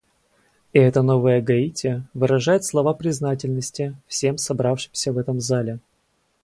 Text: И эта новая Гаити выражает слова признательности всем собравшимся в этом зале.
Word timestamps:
И 0.73 0.79
эта 0.79 1.03
новая 1.03 1.43
Гаити 1.43 2.03
выражает 2.15 2.65
слова 2.65 2.91
признательности 2.95 3.95
всем 4.07 4.39
собравшимся 4.39 5.13
в 5.13 5.19
этом 5.19 5.39
зале. 5.39 5.77